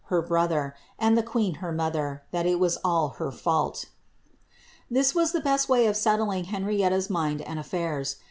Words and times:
her 0.05 0.19
brother, 0.23 0.73
and 0.97 1.15
the 1.15 1.21
queen 1.21 1.53
her 1.61 1.71
mother, 1.71 2.23
that 2.31 2.47
it 2.47 2.59
was 2.59 2.79
1L» 2.83 3.85
as 4.97 5.31
the 5.31 5.39
best 5.41 5.69
way 5.69 5.85
of 5.85 5.95
settling 5.95 6.45
Henrietta'^ 6.45 7.07
mind 7.11 7.39
and 7.43 7.59
affiiirs. 7.59 8.15